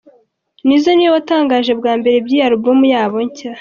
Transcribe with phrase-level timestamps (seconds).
[0.65, 3.51] Nizzo niwe watangaje bwa mbere iby'iyi Album yabo nshya.